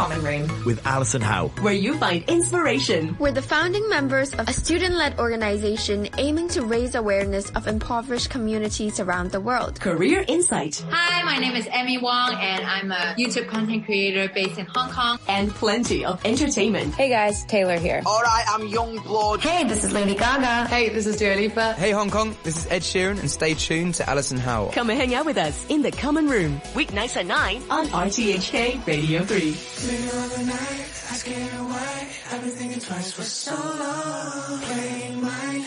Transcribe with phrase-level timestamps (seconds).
[0.00, 0.64] Common Room.
[0.64, 1.48] With Alison Howe.
[1.60, 3.14] Where you find inspiration.
[3.18, 8.98] We're the founding members of a student-led organization aiming to raise awareness of impoverished communities
[8.98, 9.78] around the world.
[9.78, 10.82] Career Insight.
[10.88, 14.90] Hi, my name is Emmy Wong and I'm a YouTube content creator based in Hong
[14.90, 15.18] Kong.
[15.28, 16.94] And plenty of entertainment.
[16.94, 18.00] Hey guys, Taylor here.
[18.06, 19.40] Alright, I'm Yungblud.
[19.40, 20.66] Hey, this is Lady Gaga.
[20.68, 21.74] Hey, this is Dua Lipa.
[21.74, 24.70] Hey Hong Kong, this is Ed Sheeran and stay tuned to Alison Howe.
[24.72, 26.58] Come and hang out with us in the Common Room.
[26.72, 29.89] Weeknights at 9 on RTHK Radio 3.
[29.90, 34.60] Middle of the night, asking why I've been thinking twice for so long.
[34.60, 35.64] Playing mine,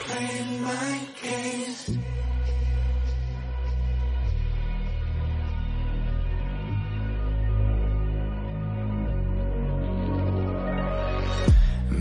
[0.00, 1.98] playing my games.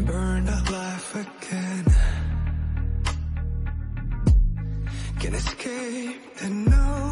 [0.08, 1.86] Burned out life again.
[5.20, 7.09] Can escape the notion.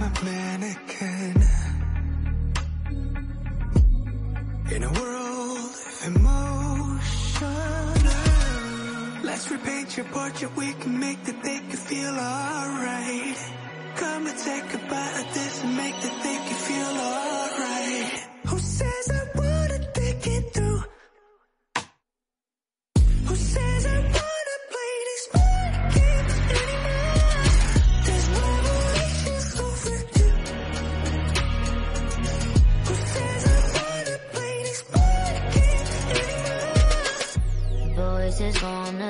[0.00, 1.42] I'm a mannequin
[4.70, 7.48] in a world of emotion.
[9.24, 10.56] Let's repaint your portrait.
[10.56, 13.38] We can make the think you feel alright.
[13.96, 18.28] Come and take a bite of this and make the think you feel alright.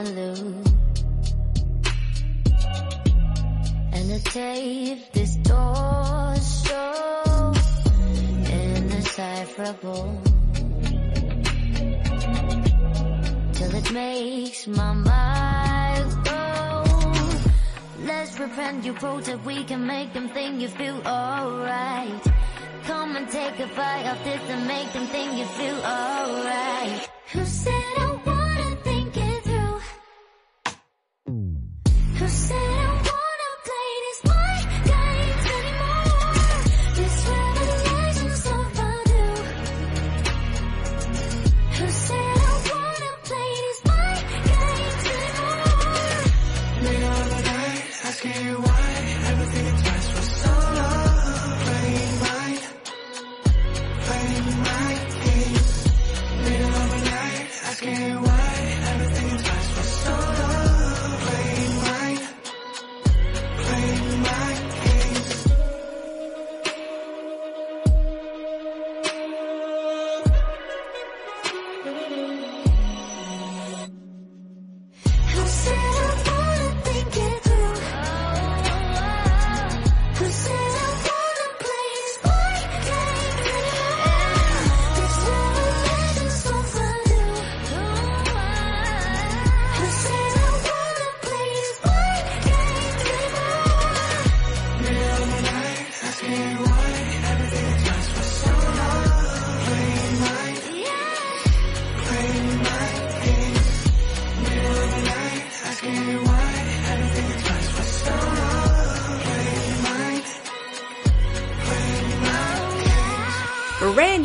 [0.04, 0.66] Gonna lose.
[3.92, 5.54] And the tape distortion
[8.60, 10.22] indecipherable
[13.52, 16.84] till it makes my mind go.
[18.04, 22.24] Let's repent your protest, we can make them think you feel alright.
[22.84, 27.17] Come and take a bite of this and make them think you feel alright.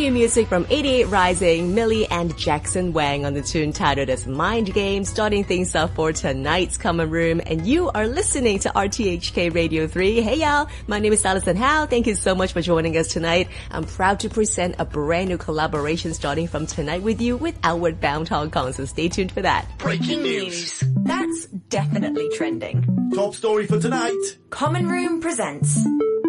[0.03, 4.74] New music from 88 Rising, Millie and Jackson Wang on the tune titled as Mind
[4.74, 7.40] Game, starting things off for tonight's Common Room.
[7.46, 10.19] And you are listening to RTHK Radio 3.
[10.19, 11.86] Hey y'all, my name is Alison Howe.
[11.86, 13.47] Thank you so much for joining us tonight.
[13.72, 18.02] I'm proud to present a brand new collaboration starting from tonight with you with Outward
[18.02, 18.74] Bound Hong Kong.
[18.74, 19.66] So stay tuned for that.
[19.78, 20.84] Breaking news.
[21.03, 23.12] That's definitely trending.
[23.16, 24.38] Top story for tonight.
[24.50, 25.81] Common Room presents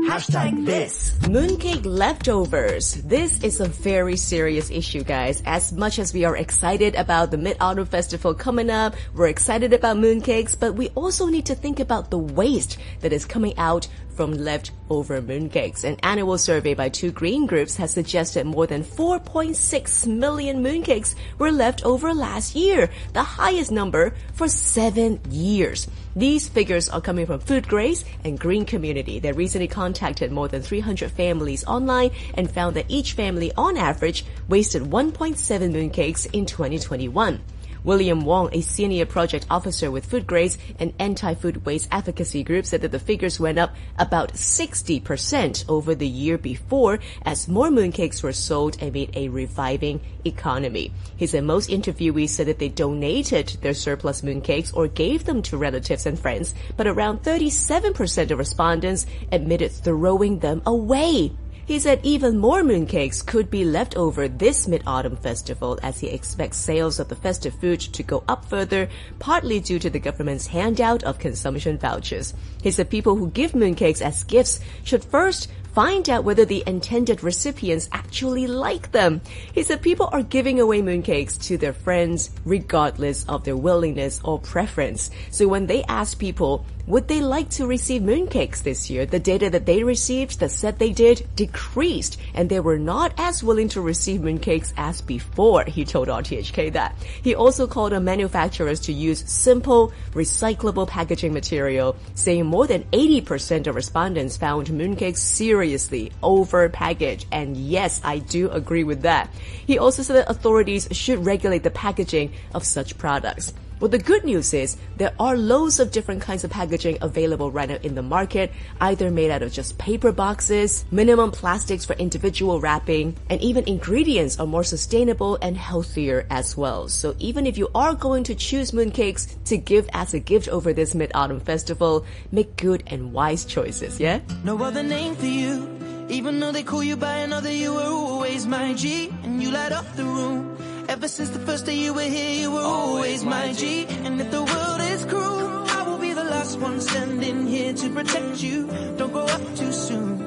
[0.02, 1.12] Hashtag this.
[1.22, 2.94] Mooncake leftovers.
[2.94, 5.42] This is a very serious issue, guys.
[5.46, 9.96] As much as we are excited about the Mid-Autumn Festival coming up, we're excited about
[9.96, 14.32] mooncakes, but we also need to think about the waste that is coming out from
[14.32, 15.84] leftover mooncakes.
[15.84, 21.52] An annual survey by two green groups has suggested more than 4.6 million mooncakes were
[21.52, 25.88] left over last year, the highest number for seven years.
[26.16, 29.18] These figures are coming from Food Grace and Green Community.
[29.18, 34.24] They recently contacted more than 300 families online and found that each family on average
[34.48, 35.36] wasted 1.7
[35.72, 37.40] mooncakes in 2021.
[37.84, 42.80] William Wong, a senior project officer with Food Grace, an anti-food waste advocacy group, said
[42.80, 48.32] that the figures went up about 60% over the year before as more mooncakes were
[48.32, 50.92] sold amid a reviving economy.
[51.16, 55.58] He said most interviewees said that they donated their surplus mooncakes or gave them to
[55.58, 61.32] relatives and friends, but around 37% of respondents admitted throwing them away.
[61.66, 66.58] He said even more mooncakes could be left over this Mid-Autumn Festival as he expects
[66.58, 68.88] sales of the festive food to go up further,
[69.18, 72.34] partly due to the government's handout of consumption vouchers.
[72.62, 77.24] He said people who give mooncakes as gifts should first find out whether the intended
[77.24, 79.20] recipients actually like them.
[79.52, 84.38] He said people are giving away mooncakes to their friends regardless of their willingness or
[84.38, 85.10] preference.
[85.30, 89.04] So when they ask people, would they like to receive mooncakes this year?
[89.04, 93.42] The data that they received that said they did decreased and they were not as
[93.42, 96.96] willing to receive mooncakes as before, he told RTHK that.
[97.22, 103.66] He also called on manufacturers to use simple, recyclable packaging material, saying more than 80%
[103.66, 107.26] of respondents found mooncakes seriously over-packaged.
[107.30, 109.30] And yes, I do agree with that.
[109.66, 113.52] He also said that authorities should regulate the packaging of such products.
[113.80, 117.68] Well, the good news is there are loads of different kinds of packaging available right
[117.68, 122.60] now in the market, either made out of just paper boxes, minimum plastics for individual
[122.60, 126.88] wrapping, and even ingredients are more sustainable and healthier as well.
[126.88, 130.72] So even if you are going to choose mooncakes to give as a gift over
[130.72, 134.20] this Mid-Autumn Festival, make good and wise choices, yeah?
[134.44, 135.68] No other name for you.
[136.08, 139.72] Even though they call you by another, you were always my G, and you light
[139.72, 140.56] up the room.
[140.88, 143.86] Ever since the first day you were here, you were always my G.
[144.04, 147.90] And if the world is cruel, I will be the last one standing here to
[147.90, 148.66] protect you.
[148.96, 150.20] Don't grow up too soon.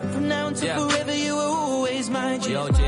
[0.00, 0.78] And from now until Yeah.
[0.88, 2.52] forever, you were always my G.
[2.52, 2.82] Yo, G.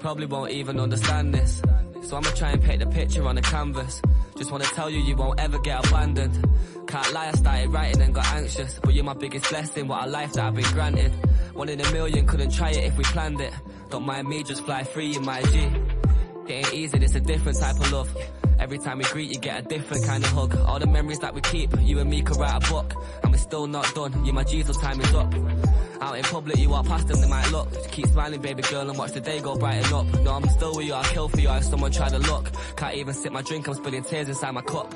[0.00, 1.62] probably won't even understand this.
[2.02, 4.00] So I'ma try and paint the picture on the canvas.
[4.36, 6.34] Just wanna tell you, you won't ever get abandoned.
[6.86, 8.80] Can't lie, I started writing and got anxious.
[8.82, 11.12] But you're my biggest blessing, what a life that I've been granted.
[11.54, 13.52] One in a million, couldn't try it if we planned it.
[13.90, 15.58] Don't mind me, just fly free in my G.
[16.48, 18.39] It ain't easy, it's a different type of love.
[18.60, 20.54] Every time we greet, you get a different kind of hug.
[20.66, 22.94] All the memories that we keep, you and me could write a book.
[23.22, 25.34] And we're still not done, you my Jesus, time is up.
[26.02, 27.72] Out in public, you walk past them, they might look.
[27.72, 30.06] Just keep smiling, baby girl, and watch the day go brighten up.
[30.20, 32.50] No, I'm still with you, I'll kill for you if someone try to look.
[32.76, 34.94] Can't even sip my drink, I'm spilling tears inside my cup.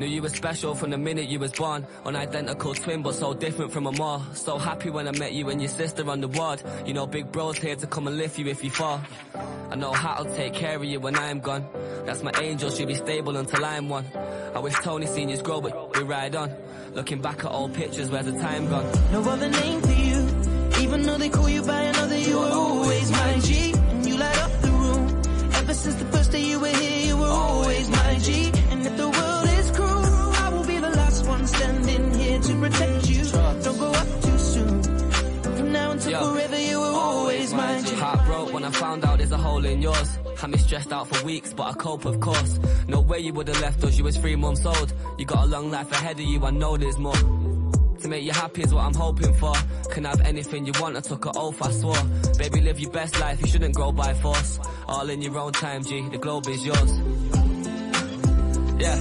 [0.00, 1.86] Knew you were special from the minute you was born.
[2.06, 4.24] Unidentical twin, but so different from them all.
[4.32, 6.62] So happy when I met you and your sister on the ward.
[6.86, 8.98] You know, big bro's here to come and lift you if you fall.
[9.70, 11.68] I know how to take care of you when I'm gone.
[12.06, 14.06] That's my angel, she'll be stable until I'm one.
[14.54, 16.50] I wish Tony seniors grow, but we ride on.
[16.94, 18.90] Looking back at old pictures, where's the time gone?
[19.12, 20.82] No other name for you.
[20.82, 23.72] Even though they call you by another, you were always my G.
[23.74, 25.22] And you light up the room.
[25.56, 26.19] Ever since the
[36.10, 36.34] From now until Yo.
[36.34, 37.94] forever, you were always my G.
[37.94, 40.18] Heart broke when I found out there's a hole in yours.
[40.36, 42.58] Had me stressed out for weeks, but I cope, of course.
[42.88, 44.92] No way you would have left us, you was three months old.
[45.18, 47.14] You got a long life ahead of you, I know there's more.
[47.14, 49.52] To make you happy is what I'm hoping for.
[49.90, 52.02] Can have anything you want, I took an oath, I swore.
[52.38, 54.58] Baby, live your best life, you shouldn't grow by force.
[54.88, 56.98] All in your own time, G, the globe is yours.
[58.80, 58.96] Yeah.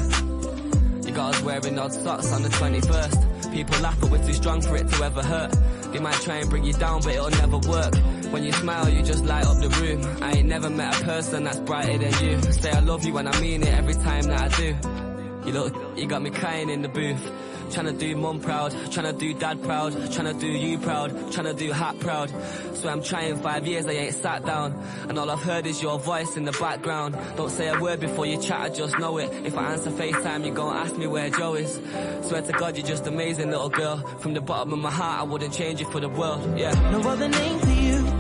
[1.06, 3.54] You got us wearing odd socks on the 21st.
[3.54, 5.56] People laugh, but we're too strong for it to ever hurt.
[5.92, 7.96] They might try and bring you down, but it'll never work.
[8.32, 10.06] When you smile, you just light up the room.
[10.22, 12.42] I ain't never met a person that's brighter than you.
[12.54, 15.09] Say I love you and I mean it every time that I do.
[15.46, 17.32] You look, you got me crying in the booth.
[17.72, 21.32] Trying to do mum proud, trying to do dad proud, trying to do you proud,
[21.32, 22.32] trying to do hat proud.
[22.76, 24.74] So I'm trying five years, I ain't sat down.
[25.08, 27.16] And all I've heard is your voice in the background.
[27.38, 29.32] Don't say a word before you chat, I just know it.
[29.46, 31.80] If I answer FaceTime, you gon' ask me where Joe is.
[32.28, 33.98] Swear to God, you're just amazing little girl.
[34.18, 36.74] From the bottom of my heart, I wouldn't change it for the world, yeah.
[36.90, 38.19] No other name for you.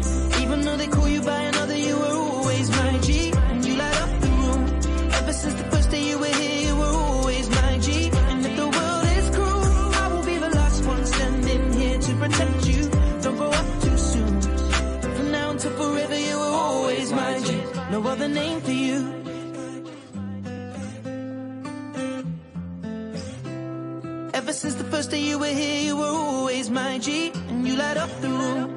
[24.59, 27.31] Since the first day you were here, you were always my G.
[27.47, 28.69] And you light up the room.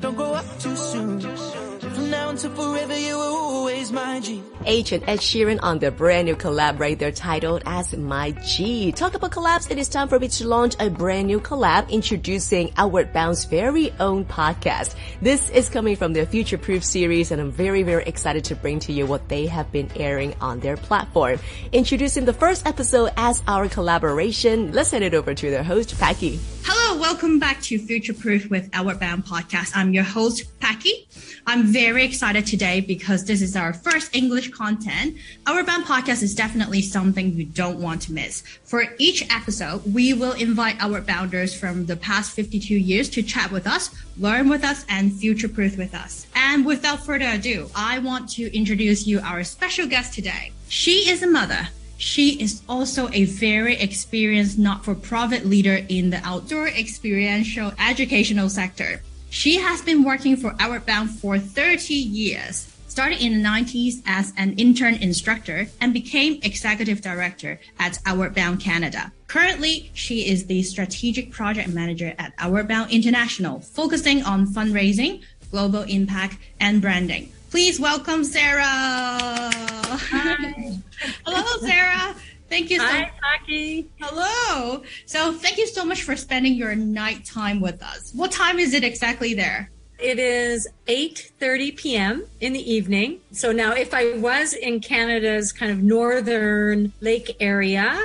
[0.00, 1.20] Don't grow up too soon.
[1.20, 4.42] From now until forever, you were always my G.
[4.64, 8.92] Aitch and Ed Sheeran on their brand new collab right there titled as My G.
[8.92, 12.72] Talk about collabs, it is time for me to launch a brand new collab introducing
[12.76, 14.94] Outward Bound's very own podcast.
[15.22, 18.78] This is coming from their Future Proof series and I'm very, very excited to bring
[18.80, 21.38] to you what they have been airing on their platform.
[21.72, 26.38] Introducing the first episode as our collaboration, let's send it over to their host, Packy.
[26.64, 29.72] Hello, welcome back to Future Proof with Outward Bound podcast.
[29.74, 31.08] I'm your host, Packy.
[31.46, 35.16] I'm very excited today because this is our first English content.
[35.46, 38.42] our Bound podcast is definitely something you don't want to miss.
[38.64, 43.50] For each episode, we will invite our Bounders from the past 52 years to chat
[43.50, 46.26] with us, learn with us, and future proof with us.
[46.34, 50.52] And without further ado, I want to introduce you our special guest today.
[50.68, 56.68] She is a mother, she is also a very experienced not-for-profit leader in the outdoor
[56.68, 59.02] experiential educational sector.
[59.30, 64.32] She has been working for Outward Bound for 30 years, started in the 90s as
[64.36, 69.12] an intern instructor and became executive director at Outward Bound Canada.
[69.28, 75.82] Currently, she is the strategic project manager at Outward Bound International, focusing on fundraising, global
[75.82, 77.30] impact, and branding.
[77.50, 78.64] Please welcome Sarah.
[78.64, 80.80] Hi.
[81.24, 82.16] Hello, Sarah.
[82.48, 83.86] Thank you so Hi, Packy.
[84.00, 84.82] Hello.
[85.06, 88.10] So thank you so much for spending your night time with us.
[88.12, 89.70] What time is it exactly there?
[89.98, 92.26] It is 8:30 p.m.
[92.40, 93.20] in the evening.
[93.32, 97.98] So now if I was in Canada's kind of northern lake area,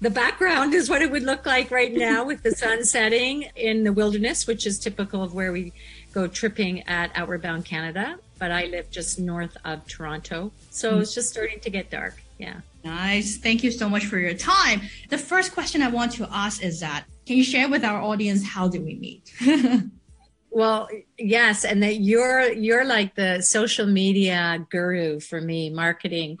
[0.00, 3.82] the background is what it would look like right now with the sun setting in
[3.82, 5.72] the wilderness, which is typical of where we
[6.12, 8.18] go tripping at Outward Bound Canada.
[8.38, 10.52] But I live just north of Toronto.
[10.70, 11.00] So hmm.
[11.02, 12.22] it's just starting to get dark.
[12.38, 12.60] Yeah.
[12.84, 13.36] Nice.
[13.36, 14.82] Thank you so much for your time.
[15.08, 18.44] The first question I want to ask is that can you share with our audience
[18.44, 19.32] how did we meet?
[20.54, 26.36] Well, yes, and that you're you're like the social media guru for me, marketing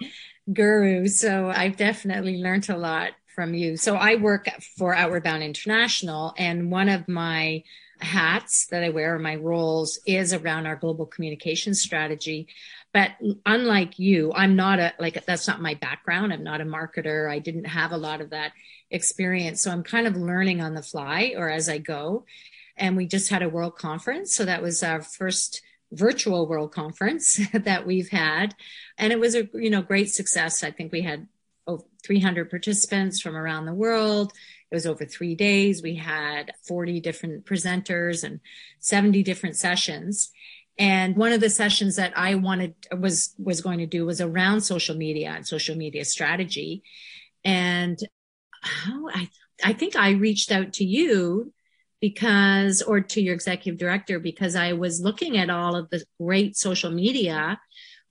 [0.52, 1.06] guru.
[1.08, 3.78] So I've definitely learned a lot from you.
[3.78, 7.62] So I work for Outward Bound International, and one of my
[8.00, 12.48] hats that I wear, my roles, is around our global communication strategy.
[12.92, 13.12] But
[13.46, 16.34] unlike you, I'm not a like that's not my background.
[16.34, 17.30] I'm not a marketer.
[17.30, 18.52] I didn't have a lot of that
[18.90, 19.62] experience.
[19.62, 22.26] So I'm kind of learning on the fly or as I go
[22.76, 24.34] and we just had a world conference.
[24.34, 25.62] So that was our first
[25.92, 28.54] virtual world conference that we've had.
[28.98, 30.64] And it was a, you know, great success.
[30.64, 31.28] I think we had
[31.66, 34.32] over 300 participants from around the world.
[34.70, 35.82] It was over three days.
[35.82, 38.40] We had 40 different presenters and
[38.80, 40.32] 70 different sessions.
[40.78, 44.62] And one of the sessions that I wanted was, was going to do was around
[44.62, 46.82] social media and social media strategy.
[47.44, 47.98] And
[48.62, 49.28] how I,
[49.62, 51.52] I think I reached out to you
[52.02, 56.56] because, or to your executive director, because I was looking at all of the great
[56.56, 57.60] social media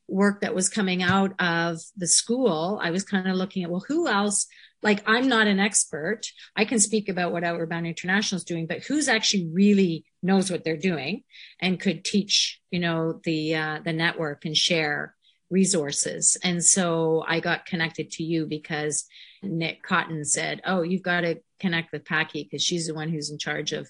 [0.07, 2.79] work that was coming out of the school.
[2.81, 4.47] I was kind of looking at, well, who else?
[4.81, 6.21] Like, I'm not an expert.
[6.55, 10.49] I can speak about what Outward Bound International is doing, but who's actually really knows
[10.49, 11.23] what they're doing
[11.59, 15.15] and could teach, you know, the, uh, the network and share
[15.49, 16.37] resources.
[16.45, 19.05] And so I got connected to you because
[19.43, 23.31] Nick Cotton said, "Oh, you've got to connect with Packy because she's the one who's
[23.31, 23.89] in charge of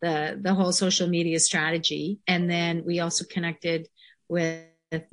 [0.00, 3.88] the the whole social media strategy." And then we also connected
[4.28, 4.66] with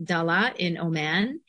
[0.03, 1.41] Dala in Oman.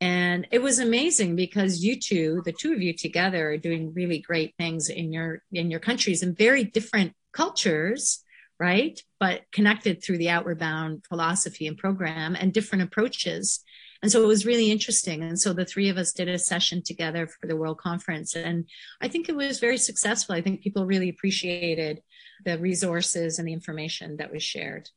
[0.00, 4.18] And it was amazing because you two, the two of you together are doing really
[4.18, 8.24] great things in your in your countries and very different cultures,
[8.58, 9.00] right?
[9.18, 13.60] But connected through the outward bound philosophy and program and different approaches.
[14.02, 15.22] And so it was really interesting.
[15.22, 18.34] And so the three of us did a session together for the World Conference.
[18.34, 18.66] And
[19.00, 20.34] I think it was very successful.
[20.34, 22.00] I think people really appreciated
[22.44, 24.88] the resources and the information that was shared.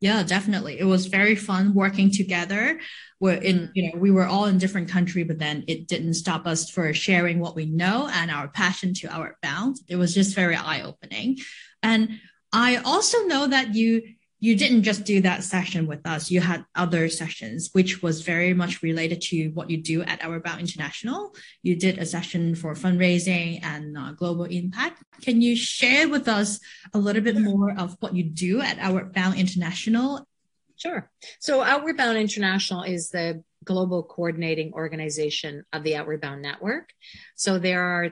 [0.00, 0.80] Yeah, definitely.
[0.80, 2.80] It was very fun working together.
[3.20, 3.70] We're in, mm-hmm.
[3.74, 6.92] you know, we were all in different country, but then it didn't stop us for
[6.92, 9.76] sharing what we know and our passion to our Bound.
[9.86, 11.38] It was just very eye opening.
[11.84, 12.18] And
[12.52, 14.02] I also know that you
[14.42, 16.28] you didn't just do that session with us.
[16.28, 20.42] You had other sessions, which was very much related to what you do at Outward
[20.42, 21.32] Bound International.
[21.62, 25.00] You did a session for fundraising and uh, global impact.
[25.20, 26.58] Can you share with us
[26.92, 30.26] a little bit more of what you do at Outward Bound International?
[30.74, 31.08] Sure.
[31.38, 36.90] So Outward Bound International is the global coordinating organization of the Outward Bound Network.
[37.36, 38.10] So there are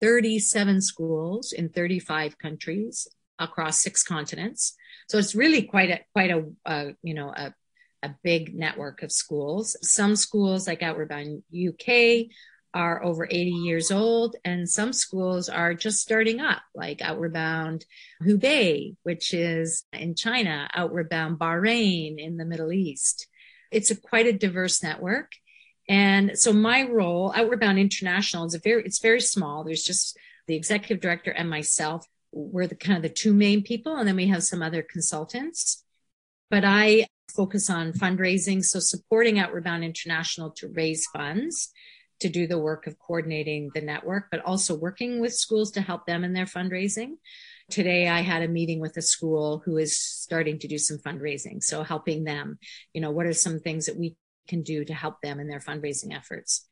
[0.00, 3.08] 37 schools in 35 countries
[3.40, 4.76] across six continents.
[5.08, 7.54] So it's really quite a quite a uh, you know a
[8.02, 9.76] a big network of schools.
[9.82, 12.26] Some schools like Outward Bound UK
[12.74, 17.84] are over 80 years old and some schools are just starting up like Outward Bound
[18.22, 23.28] Hubei, which is in China, Outward Bound Bahrain in the Middle East.
[23.70, 25.32] It's a quite a diverse network.
[25.88, 29.64] And so my role, Outward Bound International, is a very it's very small.
[29.64, 30.16] There's just
[30.46, 32.06] the executive director and myself.
[32.32, 35.84] We're the kind of the two main people, and then we have some other consultants.
[36.50, 41.70] But I focus on fundraising, so supporting Outward Bound International to raise funds
[42.20, 46.06] to do the work of coordinating the network, but also working with schools to help
[46.06, 47.14] them in their fundraising.
[47.70, 51.62] Today, I had a meeting with a school who is starting to do some fundraising.
[51.62, 52.58] So, helping them,
[52.92, 55.60] you know, what are some things that we can do to help them in their
[55.60, 56.68] fundraising efforts?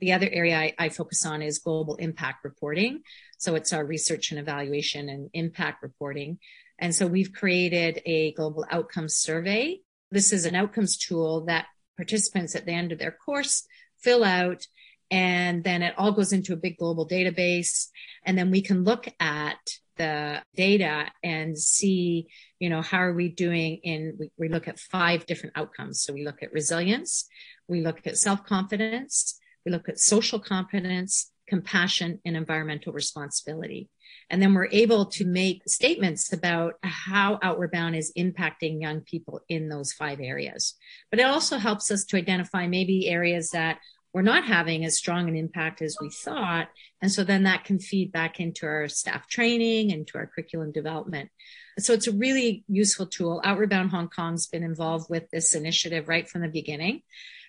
[0.00, 3.02] The other area I, I, focus on is global impact reporting.
[3.38, 6.38] So, it's our research and evaluation and impact reporting.
[6.78, 9.80] And so, we've created a global outcomes survey.
[10.10, 11.66] This is an outcomes tool that
[11.96, 13.66] participants at the end of their course
[13.98, 14.66] fill out
[15.10, 17.88] and then it all goes into a big global database
[18.24, 19.58] and then we can look at
[19.96, 22.28] the data and see
[22.58, 26.12] you know how are we doing in we, we look at five different outcomes so
[26.12, 27.26] we look at resilience
[27.68, 33.88] we look at self-confidence we look at social competence compassion and environmental responsibility
[34.30, 39.40] and then we're able to make statements about how outward bound is impacting young people
[39.48, 40.74] in those five areas
[41.10, 43.78] but it also helps us to identify maybe areas that
[44.12, 46.68] we're not having as strong an impact as we thought.
[47.00, 50.72] And so then that can feed back into our staff training and to our curriculum
[50.72, 51.30] development.
[51.78, 53.40] So it's a really useful tool.
[53.44, 57.02] Outward Bound Hong Kong's been involved with this initiative right from the beginning.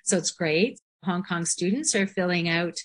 [0.03, 0.79] So it's great.
[1.03, 2.75] Hong Kong students are filling out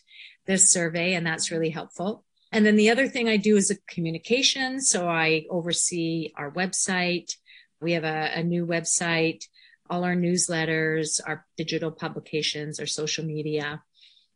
[0.46, 2.24] this survey, and that's really helpful.
[2.52, 4.80] And then the other thing I do is a communication.
[4.80, 7.32] So I oversee our website.
[7.80, 9.42] We have a, a new website
[9.88, 13.82] all our newsletters, our digital publications, our social media.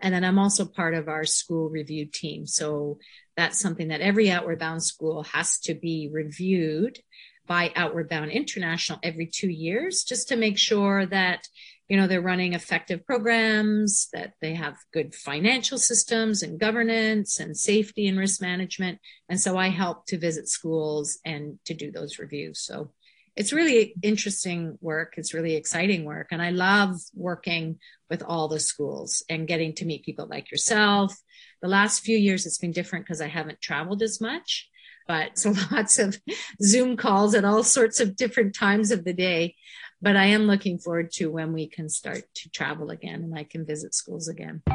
[0.00, 2.46] And then I'm also part of our school review team.
[2.46, 2.98] So
[3.36, 6.98] that's something that every Outward Bound school has to be reviewed
[7.46, 11.48] by Outward Bound International every two years, just to make sure that
[11.90, 17.56] you know they're running effective programs, that they have good financial systems and governance and
[17.56, 19.00] safety and risk management.
[19.28, 22.60] And so I help to visit schools and to do those reviews.
[22.60, 22.92] So
[23.34, 25.14] it's really interesting work.
[25.16, 26.28] It's really exciting work.
[26.30, 31.16] And I love working with all the schools and getting to meet people like yourself.
[31.60, 34.68] The last few years, it's been different because I haven't traveled as much,
[35.08, 36.20] but so lots of
[36.62, 39.56] Zoom calls at all sorts of different times of the day.
[40.02, 43.44] But I am looking forward to when we can start to travel again and I
[43.44, 44.62] can visit schools again.
[44.66, 44.72] I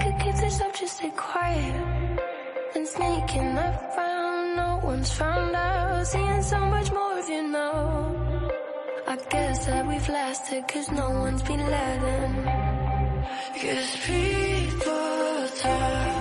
[0.00, 2.18] could keep this up, just stay quiet
[2.76, 6.06] and sneaking around no one's found out.
[6.06, 8.50] Seeing so much more of you now.
[9.08, 12.44] I guess that we've lasted cause no one's been letting.
[13.60, 16.17] Cause people talk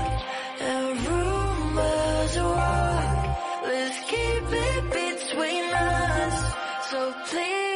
[6.89, 7.66] So please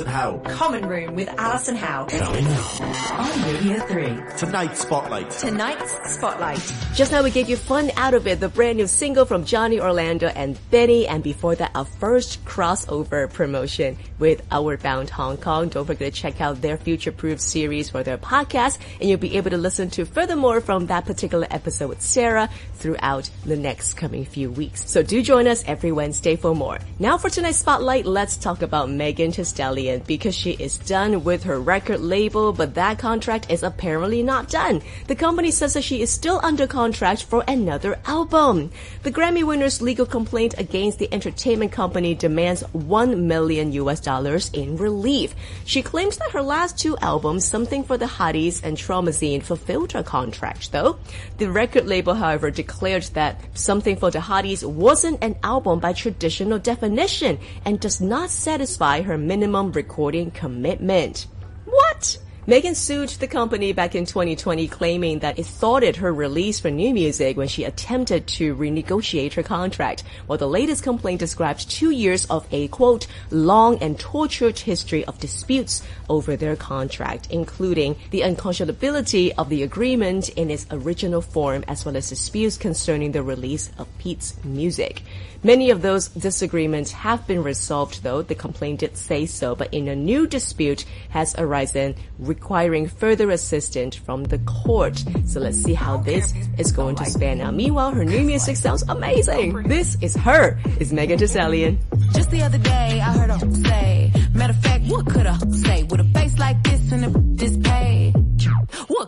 [0.00, 0.38] Alison Howe.
[0.56, 2.06] Common Room with Alison Howe.
[2.06, 2.80] Coming up.
[3.20, 4.38] On Radio 3.
[4.38, 5.30] Tonight's Spotlight.
[5.30, 6.74] Tonight's Spotlight.
[6.94, 9.78] Just now we gave you Fun Out of It, the brand new single from Johnny
[9.78, 15.68] Orlando and Benny, and before that, our first crossover promotion with Outward Bound Hong Kong.
[15.68, 19.36] Don't forget to check out their Future Proof series for their podcast, and you'll be
[19.36, 24.24] able to listen to furthermore from that particular episode with Sarah throughout the next coming
[24.24, 24.90] few weeks.
[24.90, 26.80] So do join us every Wednesday for more.
[26.98, 31.60] Now for tonight's spotlight, let's talk about Megan Thee because she is done with her
[31.60, 34.82] record label, but that contract is apparently not done.
[35.06, 38.72] The company says that she is still under contract for another album.
[39.04, 44.76] The Grammy winner's legal complaint against the entertainment company demands 1 million US dollars in
[44.76, 45.34] relief.
[45.66, 50.02] She claims that her last two albums, Something for the Hotties and Traumazine, fulfilled her
[50.02, 50.98] contract though.
[51.36, 56.58] The record label, however, declared that Something for the Hotties wasn't an album by traditional
[56.58, 61.26] definition and does not satisfy her minimum recording commitment.
[61.66, 62.16] What?
[62.50, 66.92] Megan sued the company back in 2020 claiming that it thwarted her release for new
[66.92, 70.02] music when she attempted to renegotiate her contract.
[70.26, 75.20] While the latest complaint describes two years of a quote, long and tortured history of
[75.20, 81.84] disputes over their contract, including the unconscionability of the agreement in its original form as
[81.84, 85.02] well as disputes concerning the release of Pete's music.
[85.42, 89.88] Many of those disagreements have been resolved though, the complaint did say so, but in
[89.88, 95.02] a new dispute has arisen requiring further assistance from the court.
[95.24, 97.54] So let's see how this is going to span out.
[97.54, 99.62] Meanwhile, her new music sounds amazing.
[99.62, 101.78] This is her, is Megan Thee Stallion.
[102.12, 105.84] Just the other day, I heard her say, matter of fact, what could I say?
[105.84, 107.69] With a face like this and a this?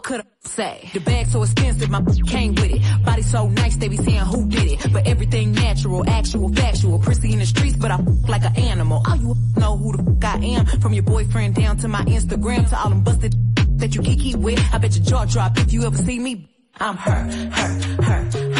[0.02, 0.90] Could I say?
[0.92, 3.04] The bag so expensive, my came with it.
[3.04, 4.92] Body so nice, they be saying who did it.
[4.92, 6.98] But everything natural, actual, factual.
[6.98, 7.96] Prissy in the streets, but I
[8.28, 9.02] like an animal.
[9.06, 10.66] All you know who the I am.
[10.80, 13.34] From your boyfriend down to my Instagram to all them busted
[13.78, 14.60] that you kiki with.
[14.72, 16.48] I bet your jaw drop if you ever see me.
[16.80, 18.51] I'm her, her, her,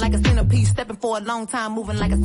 [0.00, 0.66] like a centipede.
[0.66, 2.22] Stepping for a long time, moving like a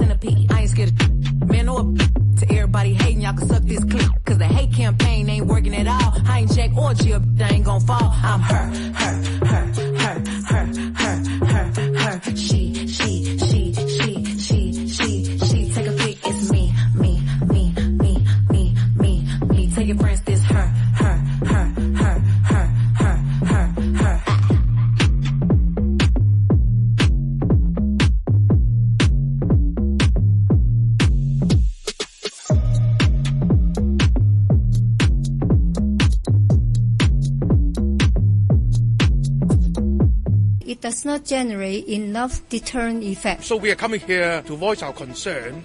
[40.75, 43.45] It does not generate enough deterrent effect.
[43.45, 45.63] So we are coming here to voice our concern.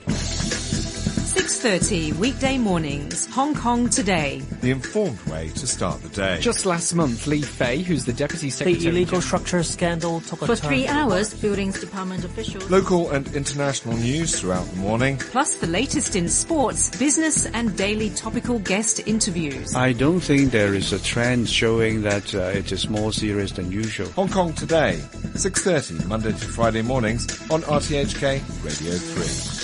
[1.30, 4.40] 6.30 weekday mornings, Hong Kong Today.
[4.62, 6.40] The informed way to start the day.
[6.40, 8.82] Just last month, Lee Fei, who's the Deputy Secretary...
[8.82, 10.68] The illegal structure scandal took a For turn.
[10.68, 12.68] three hours, Buildings Department officials...
[12.68, 15.18] Local and international news throughout the morning.
[15.18, 19.72] Plus the latest in sports, business and daily topical guest interviews.
[19.76, 23.70] I don't think there is a trend showing that uh, it is more serious than
[23.70, 24.08] usual.
[24.10, 24.98] Hong Kong Today,
[25.34, 29.59] 6.30 Monday to Friday mornings on RTHK Radio 3.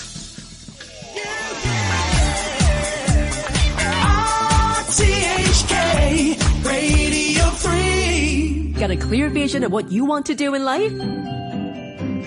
[8.86, 10.92] Got a clear vision of what you want to do in life?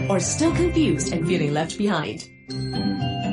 [0.10, 2.28] Or still confused and feeling left behind?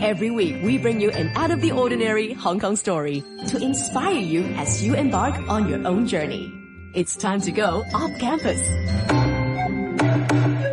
[0.01, 4.15] Every week, we bring you an out of the ordinary Hong Kong story to inspire
[4.15, 6.53] you as you embark on your own journey.
[6.95, 8.63] It's time to go off campus.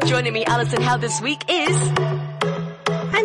[0.07, 2.32] Joining me, Alison Howe, this week is.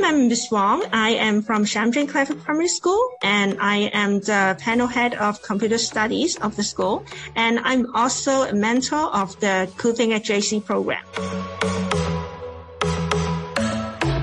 [0.04, 0.48] I'm Ms.
[0.50, 0.84] Wong.
[0.92, 5.78] I am from Shamjin Clever Primary School and I am the panel head of computer
[5.78, 7.04] studies of the school.
[7.34, 11.04] And I'm also a mentor of the Cool Think at JC program.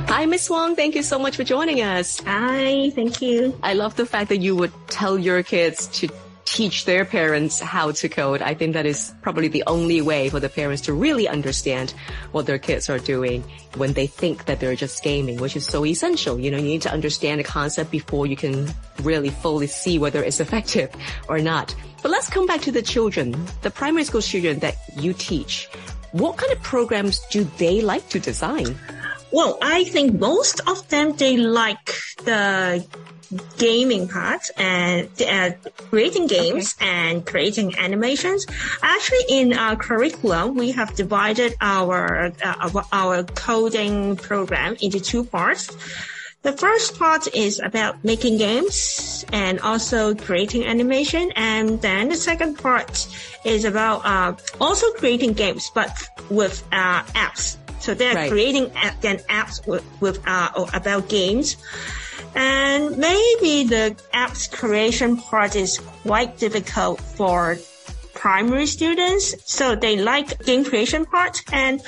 [0.07, 0.75] Hi, Miss Wong.
[0.75, 2.19] Thank you so much for joining us.
[2.21, 3.57] Hi, thank you.
[3.61, 6.09] I love the fact that you would tell your kids to
[6.45, 8.41] teach their parents how to code.
[8.41, 11.93] I think that is probably the only way for the parents to really understand
[12.31, 13.43] what their kids are doing
[13.75, 16.39] when they think that they're just gaming, which is so essential.
[16.39, 18.69] You know, you need to understand the concept before you can
[19.01, 20.89] really fully see whether it's effective
[21.27, 21.75] or not.
[22.01, 25.67] But let's come back to the children, the primary school children that you teach.
[26.11, 28.77] What kind of programs do they like to design?
[29.31, 32.85] Well, I think most of them, they like the
[33.57, 35.51] gaming part and uh,
[35.89, 36.87] creating games okay.
[36.87, 38.45] and creating animations.
[38.81, 45.75] Actually, in our curriculum, we have divided our uh, our coding program into two parts.
[46.43, 52.59] The first part is about making games and also creating animation, and then the second
[52.59, 53.07] part
[53.43, 55.89] is about uh, also creating games, but
[56.29, 57.57] with uh, apps.
[57.79, 58.31] So they're right.
[58.31, 61.57] creating an apps with, with uh, about games.
[62.35, 67.57] And maybe the apps creation part is quite difficult for
[68.13, 69.35] primary students.
[69.45, 71.41] So they like game creation part.
[71.51, 71.81] And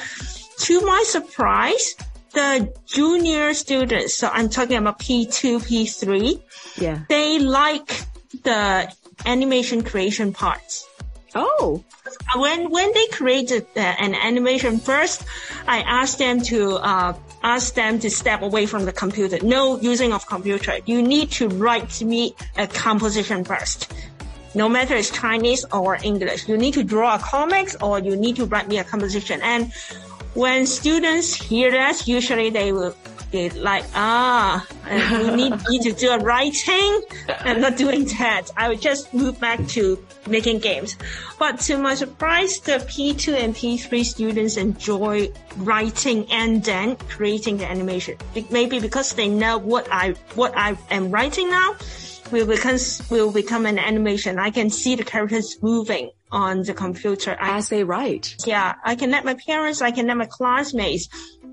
[0.59, 1.95] to my surprise,
[2.33, 6.41] the junior students, so I'm talking about P2, P3,
[6.77, 8.05] yeah, they like
[8.43, 8.91] the
[9.25, 10.83] animation creation part.
[11.35, 11.83] Oh,
[12.35, 15.23] when when they created uh, an animation first,
[15.67, 19.37] I asked them to uh, ask them to step away from the computer.
[19.43, 20.79] No using of computer.
[20.85, 23.93] You need to write me a composition first.
[24.55, 28.35] No matter it's Chinese or English, you need to draw a comics or you need
[28.37, 29.39] to write me a composition.
[29.43, 29.71] And
[30.33, 32.95] when students hear that, usually they will
[33.31, 37.01] be like, ah, you need me to do a writing.
[37.29, 38.49] I'm not doing that.
[38.57, 40.97] I would just move back to making games.
[41.39, 47.69] But to my surprise, the P2 and P3 students enjoy writing and then creating the
[47.69, 48.17] animation.
[48.51, 51.75] Maybe because they know what I, what I am writing now
[52.31, 52.77] will become,
[53.09, 54.39] will become an animation.
[54.39, 57.35] I can see the characters moving on the computer.
[57.39, 58.35] As they write.
[58.45, 58.75] Yeah.
[58.83, 61.07] I can let my parents, I can let my classmates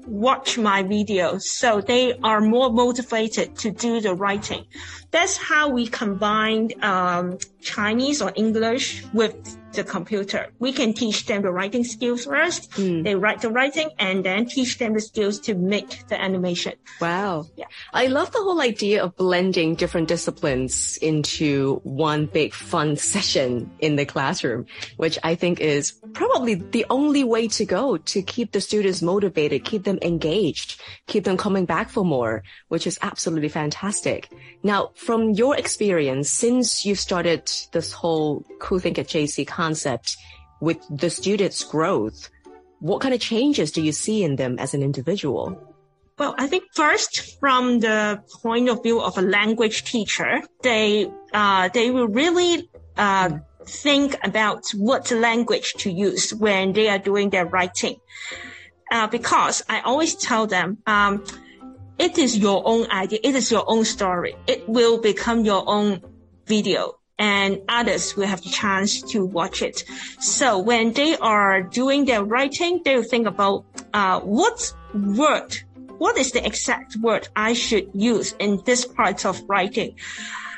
[0.06, 1.42] watch my videos.
[1.42, 4.64] So they are more motivated to do the writing.
[5.10, 10.48] That's how we combined um, Chinese or English with the computer.
[10.58, 12.70] We can teach them the writing skills first.
[12.72, 13.04] Mm.
[13.04, 16.74] They write the writing and then teach them the skills to make the animation.
[17.00, 17.46] Wow.
[17.56, 17.66] Yeah.
[17.92, 23.96] I love the whole idea of blending different disciplines into one big fun session in
[23.96, 28.60] the classroom, which I think is probably the only way to go to keep the
[28.60, 34.30] students motivated, keep them engaged, keep them coming back for more, which is absolutely fantastic.
[34.62, 40.16] Now, from your experience, since you started this whole Cool Think at JC concept
[40.60, 42.18] with the students' growth,
[42.80, 45.46] what kind of changes do you see in them as an individual?
[46.18, 51.64] Well, I think first, from the point of view of a language teacher, they uh,
[51.76, 52.54] they will really
[52.96, 53.30] uh,
[53.66, 57.96] think about what language to use when they are doing their writing.
[58.94, 61.24] Uh, because I always tell them, um,
[61.98, 63.18] it is your own idea.
[63.28, 64.32] It is your own story.
[64.46, 65.88] It will become your own
[66.46, 69.84] video and others will have the chance to watch it.
[70.20, 75.56] So when they are doing their writing, they will think about, uh, what word,
[75.98, 79.96] what is the exact word I should use in this part of writing?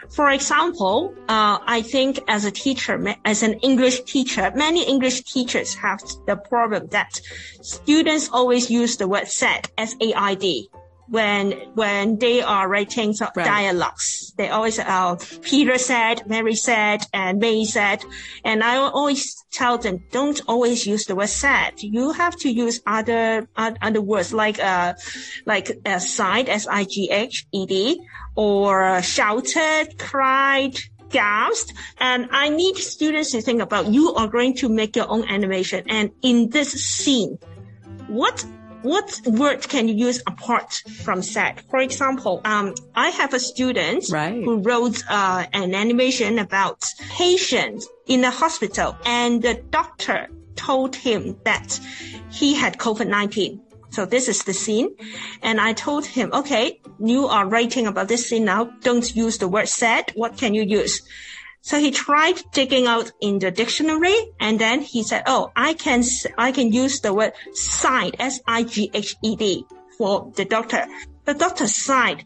[0.09, 5.75] For example, uh, I think as a teacher, as an English teacher, many English teachers
[5.75, 7.21] have the problem that
[7.61, 10.71] students always use the word said, S-A-I-D,
[11.09, 13.47] when when they are writing right.
[13.47, 14.33] dialogues.
[14.37, 18.05] They always uh, Peter said, Mary said, and May said,
[18.45, 21.73] and I always tell them don't always use the word said.
[21.83, 24.95] You have to use other other words like uh
[25.47, 28.01] like uh, sighed, S I G H E D,
[28.35, 30.77] or shouted, cried,
[31.11, 31.73] gasped.
[31.99, 35.85] And I need students to think about you are going to make your own animation,
[35.89, 37.39] and in this scene,
[38.09, 38.45] what
[38.87, 40.73] what word can you use apart
[41.05, 41.61] from said?
[41.71, 44.45] For example, um, I have a student right.
[44.45, 51.37] who wrote uh, an animation about patient in a hospital, and the doctor told him
[51.45, 51.81] that
[52.31, 53.61] he had COVID-19.
[53.91, 54.95] So this is the scene.
[55.43, 58.65] And I told him, okay, you are writing about this scene now.
[58.83, 60.13] Don't use the word said.
[60.15, 61.03] What can you use?
[61.67, 66.05] So he tried digging out in the dictionary and then he said, Oh, I can,
[66.39, 69.67] I can use the word sighed, S-I-G-H-E-D
[69.99, 70.87] for the doctor.
[71.25, 72.23] the doctor sighed.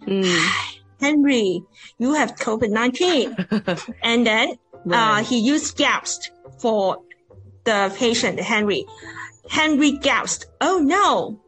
[1.01, 1.63] Henry,
[1.99, 3.95] you have COVID-19.
[4.03, 4.59] and then,
[4.93, 6.99] uh, he used gasped for
[7.65, 8.85] the patient, Henry.
[9.49, 10.45] Henry gasped.
[10.61, 11.41] Oh no.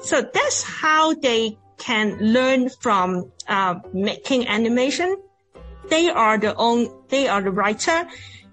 [0.00, 5.18] So that's how they can learn from, uh, making animation.
[5.88, 8.06] They are the own, they are the writer.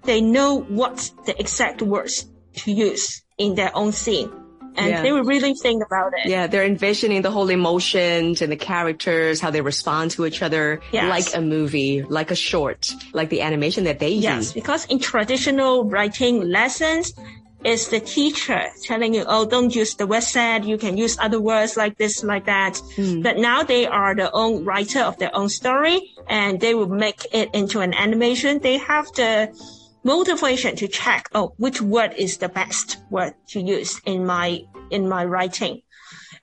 [0.04, 4.30] They know what the exact words to use in their own scene.
[4.76, 5.02] And Yeah.
[5.02, 6.28] they will really think about it.
[6.28, 10.80] Yeah, they're envisioning the whole emotions and the characters, how they respond to each other,
[10.92, 11.08] Yes.
[11.08, 14.52] like a movie, like a short, like the animation that they Yes, use.
[14.52, 17.14] because in traditional writing lessons,
[17.64, 20.64] it's the teacher telling you, oh, don't use the word said.
[20.64, 22.80] You can use other words like this, like that.
[22.94, 23.22] Hmm.
[23.22, 27.26] But now they are the own writer of their own story and they will make
[27.32, 28.58] it into an animation.
[28.58, 29.50] They have the
[30.04, 35.08] motivation to check, oh, which word is the best word to use in my, in
[35.08, 35.80] my writing.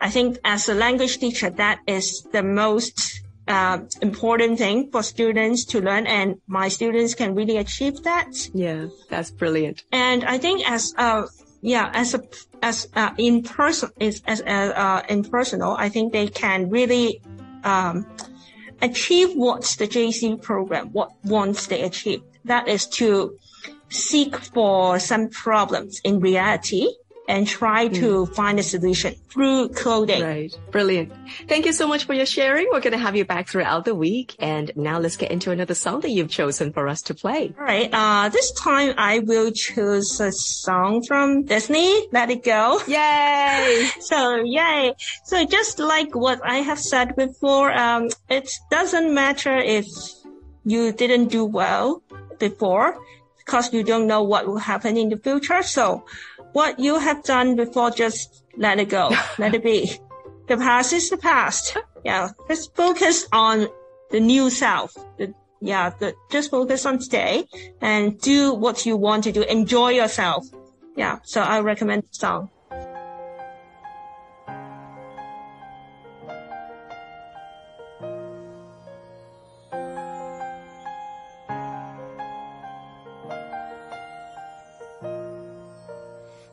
[0.01, 5.65] I think as a language teacher, that is the most uh, important thing for students
[5.65, 8.49] to learn, and my students can really achieve that.
[8.54, 9.84] Yeah, that's brilliant.
[9.91, 11.27] And I think as uh
[11.62, 12.21] yeah as a
[12.62, 17.21] as uh, in person is as uh, uh, in personal, I think they can really
[17.63, 18.06] um
[18.82, 22.21] achieve what the JC program what wants they achieve.
[22.45, 23.38] That is to
[23.89, 26.88] seek for some problems in reality
[27.32, 30.22] and try to find a solution through coding.
[30.22, 30.54] Right.
[30.70, 31.13] Brilliant.
[31.48, 32.67] Thank you so much for your sharing.
[32.70, 34.36] We're going to have you back throughout the week.
[34.39, 37.54] And now let's get into another song that you've chosen for us to play.
[37.58, 37.89] All right.
[37.94, 42.06] Uh, this time I will choose a song from Disney.
[42.12, 42.82] Let it go.
[42.86, 43.89] Yay!
[44.02, 44.94] so yay.
[45.24, 49.88] So just like what I have said before, um, it doesn't matter if
[50.65, 52.04] you didn't do well
[52.39, 53.00] before
[53.38, 55.63] because you don't know what will happen in the future.
[55.63, 56.06] So
[56.53, 59.11] what you have done before, just let it go.
[59.37, 59.91] let it be.
[60.47, 61.77] The past is the past.
[62.03, 62.29] Yeah.
[62.47, 63.67] Just focus on
[64.09, 64.93] the new self.
[65.17, 65.91] The, yeah.
[65.99, 67.45] The, just focus on today
[67.79, 69.43] and do what you want to do.
[69.43, 70.45] Enjoy yourself.
[70.95, 71.19] Yeah.
[71.23, 72.49] So I recommend the song.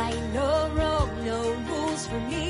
[0.00, 2.49] Right, no wrong, no rules for me.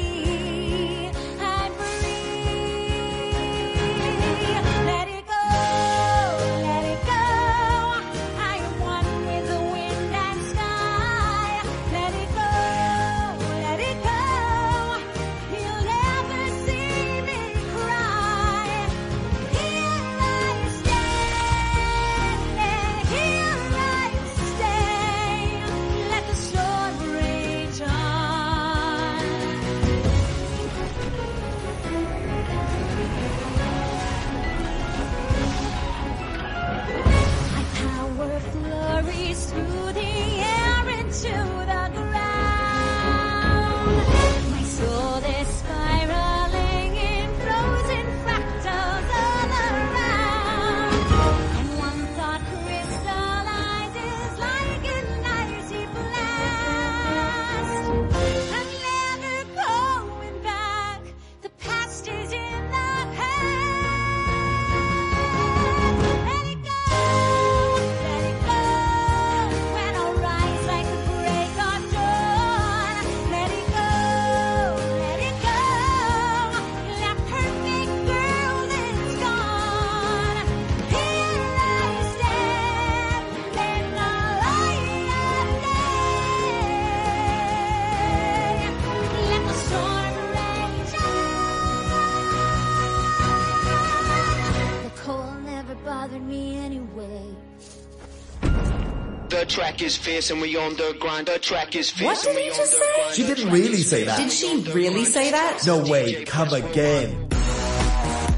[99.47, 101.27] Track is fierce and we on the grind.
[101.27, 102.25] The track is fierce.
[102.25, 103.13] What did he just say?
[103.13, 104.19] She didn't really say that.
[104.19, 105.63] Did she really say that?
[105.67, 107.29] No way, come again.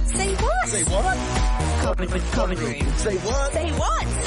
[0.07, 0.69] Say what?
[0.69, 1.17] Say what?
[1.83, 2.81] Comment with commentary.
[2.97, 3.53] Say what?
[3.53, 4.22] Say what?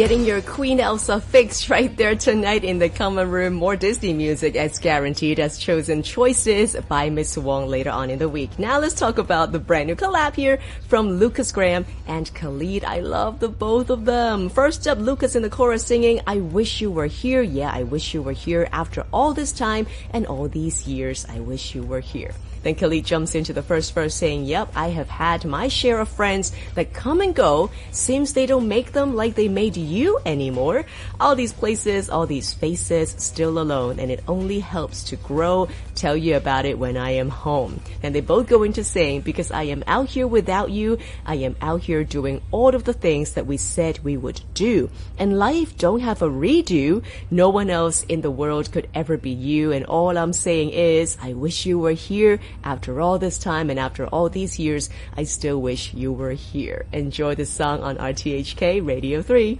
[0.00, 3.52] Getting your Queen Elsa fixed right there tonight in the common room.
[3.52, 8.26] More Disney music as guaranteed as chosen choices by Miss Wong later on in the
[8.26, 8.58] week.
[8.58, 12.82] Now let's talk about the brand new collab here from Lukas Graham and Khalid.
[12.82, 14.48] I love the both of them.
[14.48, 17.42] First up, Lucas in the chorus singing, I wish you were here.
[17.42, 21.26] Yeah, I wish you were here after all this time and all these years.
[21.28, 22.32] I wish you were here.
[22.62, 26.08] Then Khalid jumps into the first verse saying, Yep, I have had my share of
[26.08, 27.70] friends that come and go.
[27.90, 30.84] Seems they don't make them like they made you anymore.
[31.18, 35.68] All these places, all these faces, still alone, and it only helps to grow.
[35.94, 37.80] Tell you about it when I am home.
[38.02, 41.56] And they both go into saying, Because I am out here without you, I am
[41.60, 44.90] out here doing all of the things that we said we would do.
[45.18, 47.02] And life don't have a redo.
[47.30, 49.72] No one else in the world could ever be you.
[49.72, 52.40] And all I'm saying is, I wish you were here.
[52.64, 56.86] After all this time and after all these years, I still wish you were here.
[56.92, 59.58] Enjoy the song on RTHK Radio 3.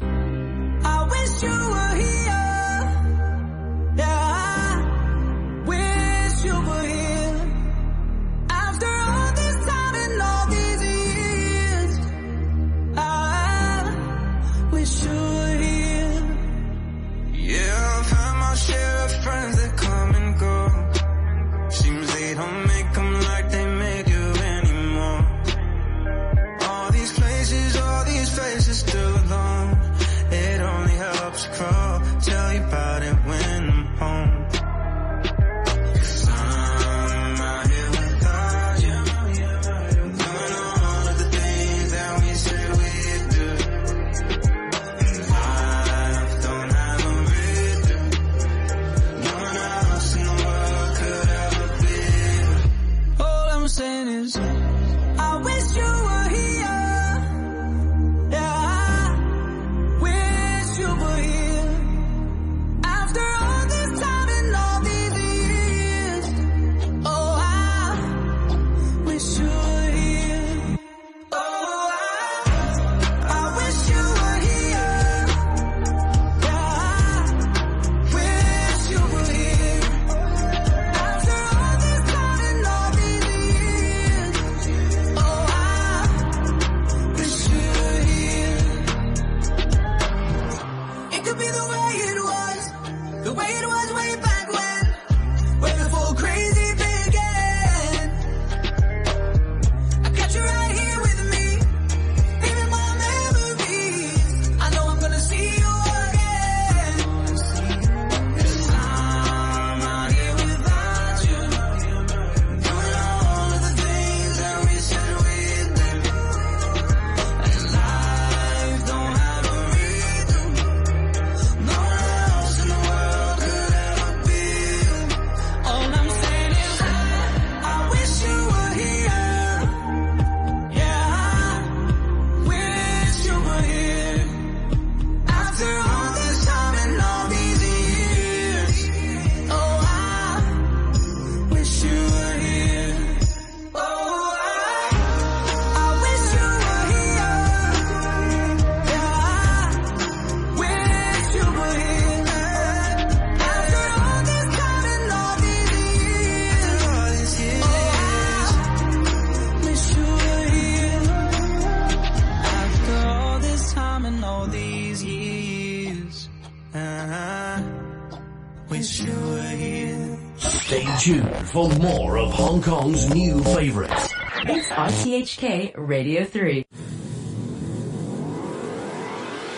[172.60, 174.12] Hong Kong's new favorites.
[174.42, 176.66] It's RTHK Radio 3.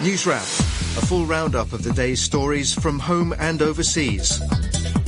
[0.03, 4.41] News Wrap, a full roundup of the day's stories from home and overseas.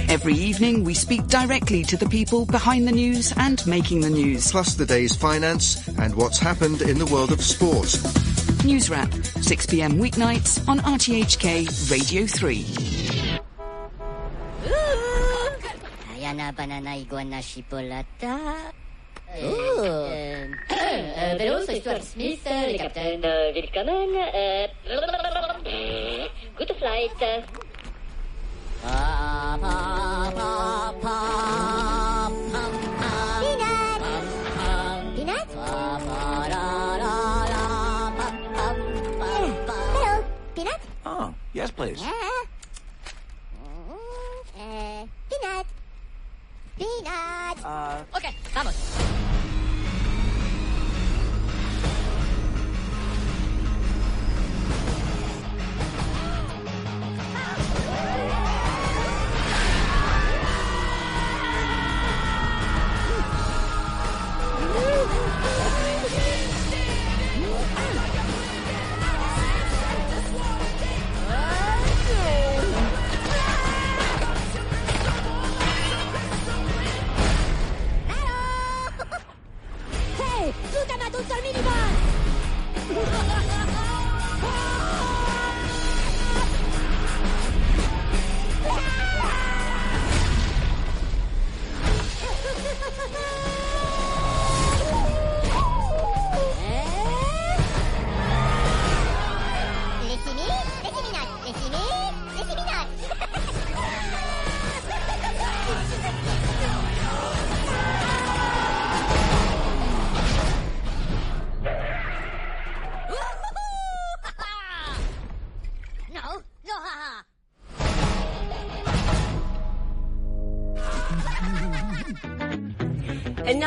[0.09, 4.51] Every evening, we speak directly to the people behind the news and making the news.
[4.51, 7.97] Plus the day's finance and what's happened in the world of sport.
[8.65, 10.01] News Wrap, 6 p.m.
[10.01, 12.94] weeknights on RTHK Radio 3.
[16.45, 18.69] Ayan na ba na naiguan na si Polata?
[19.41, 19.81] Oh.
[19.81, 20.45] Uh,
[21.41, 24.13] but Stuart Smith, uh, the captain, uh, willkommen.
[26.53, 27.17] Good flight.
[27.17, 27.41] Pa,
[29.57, 29.73] pa,
[30.37, 31.17] pa, pa,
[32.53, 33.41] pam, pam.
[33.41, 34.05] Peanut.
[34.05, 35.01] Pam, pam.
[35.17, 35.49] Peanut.
[35.49, 37.17] Pa, pa, la, la,
[37.49, 37.65] la,
[38.21, 38.77] pam, pam,
[39.17, 40.21] pam, pam.
[40.53, 40.77] Hello.
[41.09, 42.05] Oh, yes, please.
[42.05, 42.13] Uh,
[45.33, 45.65] peanut.
[46.75, 47.54] Peanut.
[47.65, 49.04] Uh, okay, vamos.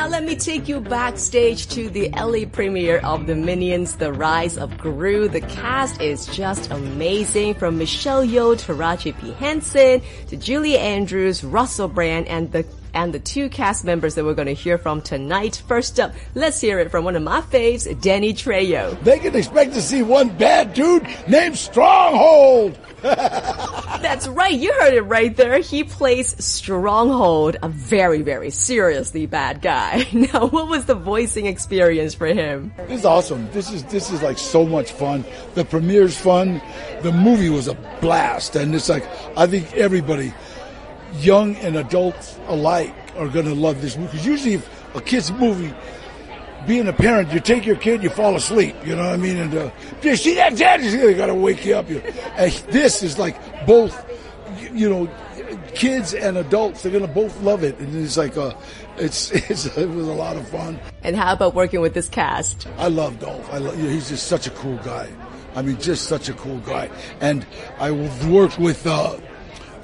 [0.08, 4.78] Let me take you backstage to the LA premiere of The Minions, The Rise of
[4.78, 5.28] Gru.
[5.28, 9.32] The cast is just amazing from Michelle Yeoh, Taraji P.
[9.32, 14.34] Henson, to Julie Andrews, Russell Brand, and the and the two cast members that we're
[14.34, 15.62] going to hear from tonight.
[15.68, 18.98] First up, let's hear it from one of my faves, Danny Trejo.
[19.04, 22.78] They can expect to see one bad dude named Stronghold.
[24.08, 25.58] That's right, you heard it right there.
[25.58, 30.06] He plays Stronghold, a very, very seriously bad guy.
[30.14, 32.72] Now, what was the voicing experience for him?
[32.88, 33.50] This is awesome.
[33.52, 35.26] This is this is like so much fun.
[35.54, 36.62] The premiere's fun.
[37.02, 39.04] The movie was a blast, and it's like
[39.36, 40.32] I think everybody,
[41.18, 44.12] young and adults alike, are gonna love this movie.
[44.12, 45.74] Because usually, if a kid's movie,
[46.66, 48.76] being a parent, you take your kid, you fall asleep.
[48.84, 49.38] You know what I mean?
[49.38, 49.70] And uh,
[50.02, 51.88] you see that dad, they gotta wake you up.
[51.88, 51.98] You,
[52.36, 53.36] and this is like
[53.66, 54.04] both,
[54.60, 55.10] you, you know,
[55.74, 56.82] kids and adults.
[56.82, 58.54] They're gonna both love it, and it's like uh,
[58.96, 60.78] it's, it's it was a lot of fun.
[61.02, 62.66] And how about working with this cast?
[62.76, 63.52] I love Dolph.
[63.52, 65.08] I love, you know, he's just such a cool guy.
[65.54, 66.90] I mean, just such a cool guy.
[67.20, 67.46] And
[67.78, 69.18] I worked with uh,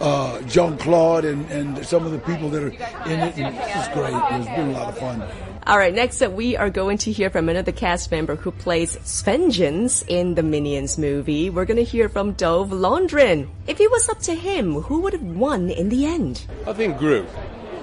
[0.05, 3.37] uh, Jean Claude and, and some of the people that are in it.
[3.39, 4.13] And it was great.
[4.13, 5.23] It was been a lot of fun.
[5.67, 8.97] All right, next up, we are going to hear from another cast member who plays
[8.99, 11.49] Svengeance in the Minions movie.
[11.49, 13.49] We're going to hear from Dolph Lundgren.
[13.67, 16.45] If it was up to him, who would have won in the end?
[16.67, 17.27] I think Gru.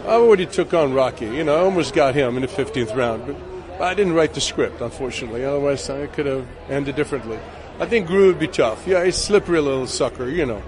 [0.06, 1.26] I already took on Rocky.
[1.26, 4.42] You know, I almost got him in the 15th round, but I didn't write the
[4.42, 5.44] script, unfortunately.
[5.44, 7.40] Otherwise, I could have ended differently.
[7.80, 8.86] I think Gru would be tough.
[8.86, 10.62] Yeah, he's a slippery little sucker, you know,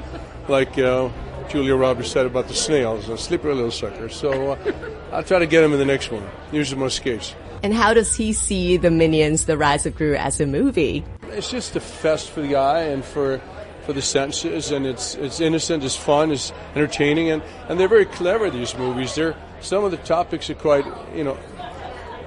[0.48, 1.10] like uh,
[1.50, 4.10] Julia Roberts said about the snails, a slippery little sucker.
[4.10, 4.74] So uh,
[5.12, 6.28] I'll try to get him in the next one.
[6.52, 7.36] Use more skates.
[7.64, 11.04] And how does he see the Minions, The Rise of Gru as a movie?
[11.30, 13.40] It's just a fest for the eye and for
[13.86, 18.06] for the senses, and it's it's innocent, it's fun, it's entertaining, and, and they're very
[18.06, 18.50] clever.
[18.50, 20.86] These movies, they're some of the topics are quite
[21.16, 21.38] you know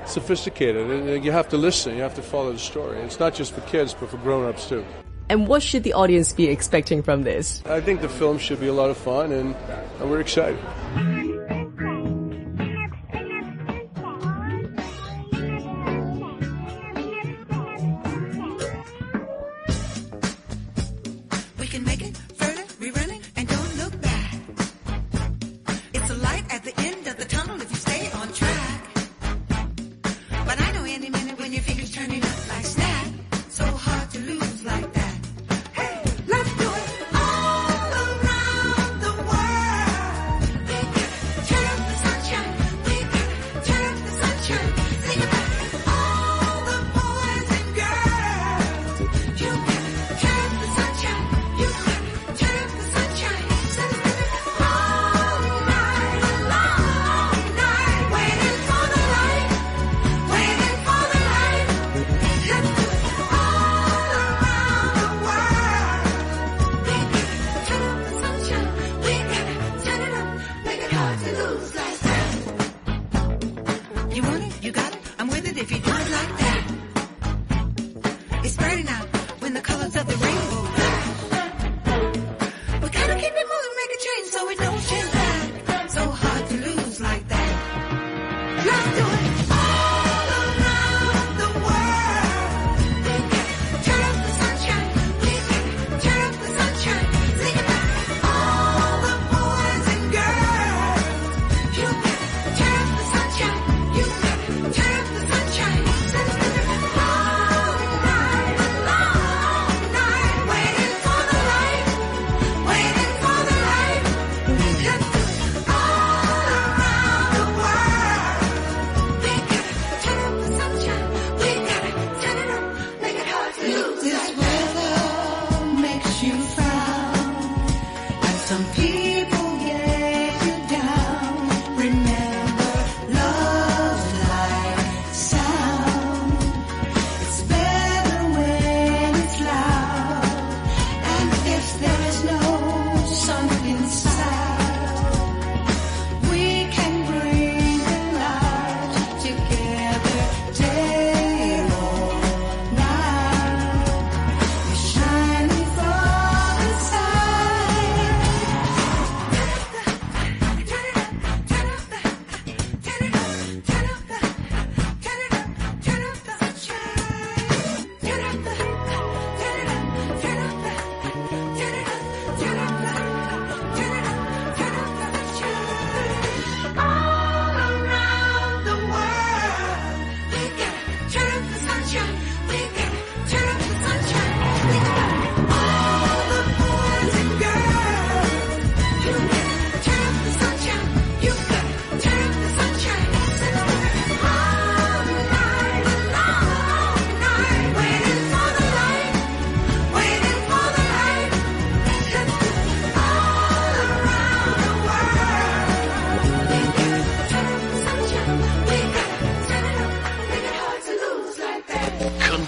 [0.07, 2.99] sophisticated, and you have to listen, you have to follow the story.
[2.99, 4.85] It's not just for kids, but for grown-ups too.
[5.29, 7.63] And what should the audience be expecting from this?
[7.67, 9.57] I think the film should be a lot of fun, and,
[10.01, 10.59] and we're excited.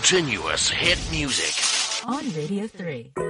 [0.08, 1.52] Continuous hit music.
[2.06, 3.27] On Radio 3.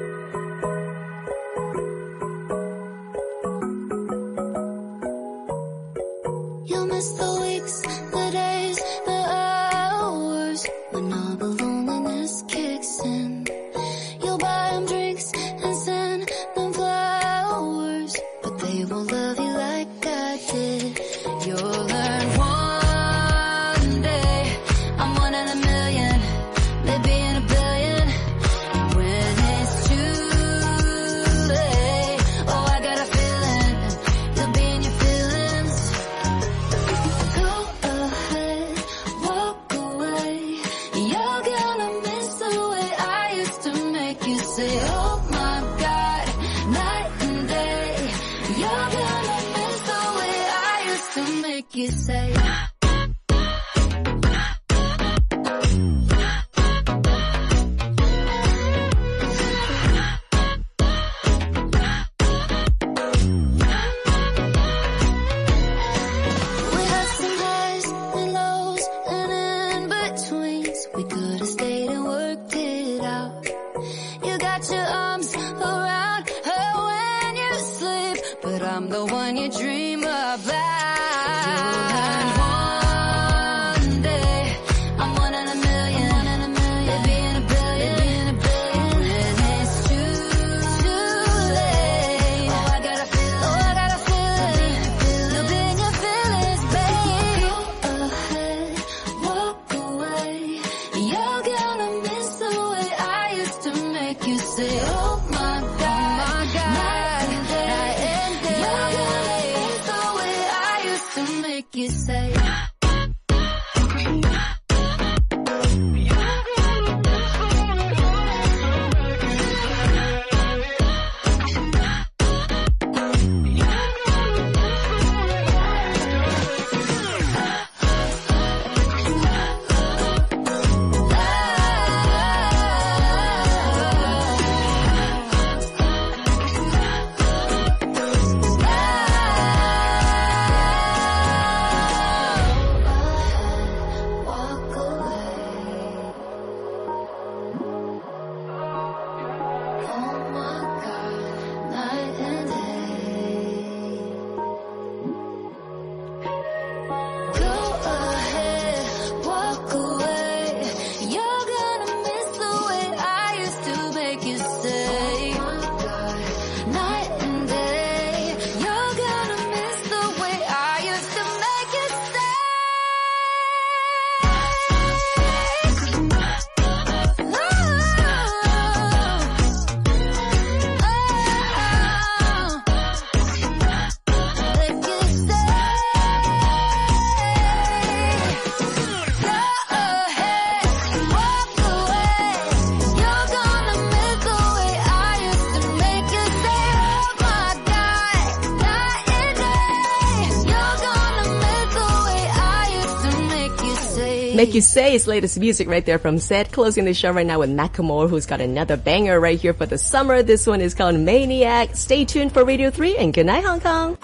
[204.38, 206.52] Make You Say his latest music right there from Zedd.
[206.52, 209.78] Closing the show right now with Macklemore, who's got another banger right here for the
[209.78, 210.22] summer.
[210.22, 211.74] This one is called Maniac.
[211.74, 213.98] Stay tuned for Radio 3 and good night, Hong Kong.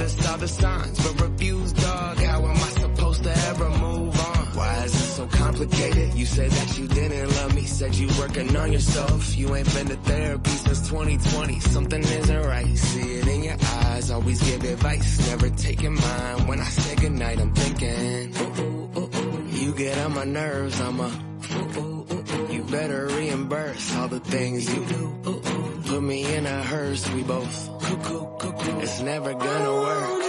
[0.00, 2.16] Should saw the signs, but refused, dog.
[2.16, 4.46] How am I supposed to ever move on?
[4.56, 6.14] Why is it so complicated?
[6.14, 9.36] You said that you didn't love me, said you working on yourself.
[9.36, 11.60] You ain't been to therapy since 2020.
[11.60, 12.78] Something isn't right.
[12.78, 16.46] See it in your eyes, always give advice, never taking mine.
[16.46, 20.98] When I say goodnight, I'm thinking, ooh, ooh, ooh, you get on my nerves, I'm
[20.98, 21.10] a,
[22.50, 25.59] you better reimburse all the things you do.
[25.90, 28.78] Put me in a hearse, we both cuckoo, cuckoo.
[28.78, 30.19] It's never gonna work.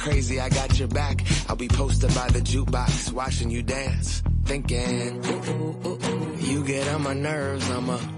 [0.00, 0.40] Crazy.
[0.40, 1.24] I got your back.
[1.48, 5.24] I'll be posted by the jukebox, watching you dance, thinking.
[5.24, 6.36] Ooh, ooh, ooh.
[6.38, 7.68] You get on my nerves.
[7.70, 8.09] I'm a.